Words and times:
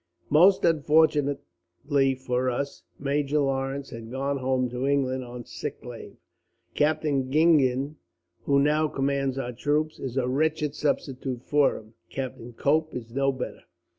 "Most 0.31 0.65
unfortunately 0.65 2.15
for 2.15 2.49
us, 2.49 2.81
Major 2.97 3.37
Lawrence 3.37 3.91
had 3.91 4.09
gone 4.09 4.37
home 4.37 4.67
to 4.69 4.87
England 4.87 5.23
on 5.23 5.45
sick 5.45 5.85
leave. 5.85 6.17
Captain 6.73 7.31
Gingen, 7.31 7.97
who 8.45 8.57
now 8.59 8.87
commands 8.87 9.37
our 9.37 9.53
troops, 9.53 9.99
is 9.99 10.17
a 10.17 10.27
wretched 10.27 10.73
substitute 10.73 11.43
for 11.43 11.77
him. 11.77 11.93
Captain 12.09 12.51
Cope 12.53 12.95
is 12.95 13.13
no 13.13 13.31
better. 13.31 13.61